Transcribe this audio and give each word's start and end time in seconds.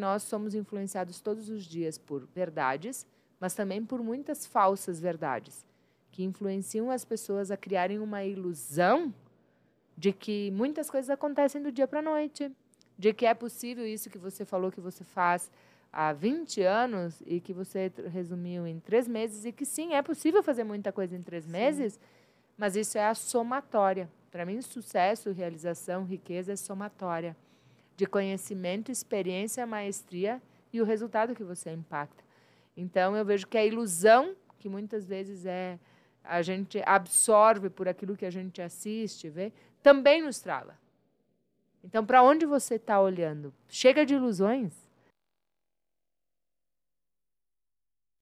Nós 0.00 0.22
somos 0.22 0.54
influenciados 0.54 1.20
todos 1.20 1.48
os 1.48 1.64
dias 1.64 1.98
por 1.98 2.24
verdades, 2.32 3.04
mas 3.40 3.52
também 3.52 3.84
por 3.84 4.00
muitas 4.00 4.46
falsas 4.46 5.00
verdades, 5.00 5.66
que 6.12 6.22
influenciam 6.22 6.88
as 6.88 7.04
pessoas 7.04 7.50
a 7.50 7.56
criarem 7.56 7.98
uma 7.98 8.22
ilusão 8.24 9.12
de 9.96 10.12
que 10.12 10.52
muitas 10.52 10.88
coisas 10.88 11.10
acontecem 11.10 11.60
do 11.60 11.72
dia 11.72 11.88
para 11.88 11.98
a 11.98 12.02
noite, 12.02 12.48
de 12.96 13.12
que 13.12 13.26
é 13.26 13.34
possível 13.34 13.84
isso 13.84 14.08
que 14.08 14.18
você 14.18 14.44
falou 14.44 14.70
que 14.70 14.80
você 14.80 15.02
faz 15.02 15.50
há 15.92 16.12
20 16.12 16.62
anos 16.62 17.20
e 17.26 17.40
que 17.40 17.52
você 17.52 17.90
resumiu 18.12 18.68
em 18.68 18.78
três 18.78 19.08
meses, 19.08 19.44
e 19.44 19.50
que 19.50 19.66
sim, 19.66 19.94
é 19.94 20.00
possível 20.00 20.44
fazer 20.44 20.62
muita 20.62 20.92
coisa 20.92 21.16
em 21.16 21.22
três 21.22 21.42
sim. 21.42 21.50
meses, 21.50 21.98
mas 22.56 22.76
isso 22.76 22.96
é 22.98 23.04
a 23.04 23.16
somatória. 23.16 24.08
Para 24.30 24.46
mim, 24.46 24.62
sucesso, 24.62 25.32
realização, 25.32 26.04
riqueza 26.04 26.52
é 26.52 26.56
somatória 26.56 27.36
de 27.98 28.06
conhecimento, 28.06 28.92
experiência, 28.92 29.66
maestria 29.66 30.40
e 30.72 30.80
o 30.80 30.84
resultado 30.84 31.34
que 31.34 31.42
você 31.42 31.72
impacta. 31.72 32.22
Então, 32.76 33.16
eu 33.16 33.24
vejo 33.24 33.44
que 33.48 33.58
a 33.58 33.66
ilusão, 33.66 34.36
que 34.56 34.68
muitas 34.68 35.04
vezes 35.04 35.44
é 35.44 35.80
a 36.22 36.40
gente 36.40 36.80
absorve 36.86 37.68
por 37.68 37.88
aquilo 37.88 38.16
que 38.16 38.24
a 38.24 38.30
gente 38.30 38.62
assiste, 38.62 39.28
vê, 39.28 39.52
também 39.82 40.22
nos 40.22 40.38
trava. 40.38 40.78
Então, 41.82 42.06
para 42.06 42.22
onde 42.22 42.46
você 42.46 42.76
está 42.76 43.00
olhando? 43.00 43.52
Chega 43.68 44.06
de 44.06 44.14
ilusões. 44.14 44.72